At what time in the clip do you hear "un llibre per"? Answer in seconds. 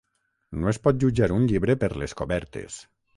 1.35-1.91